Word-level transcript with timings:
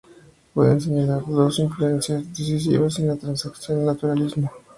Se 0.03 0.49
pueden 0.55 0.81
señalar 0.81 1.23
dos 1.27 1.59
influencias 1.59 2.27
decisivas 2.35 2.97
en 2.97 3.09
la 3.09 3.17
transición 3.17 3.81
al 3.81 3.85
naturalismo. 3.85 4.51